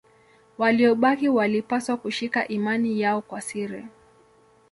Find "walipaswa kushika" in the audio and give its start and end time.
1.29-2.47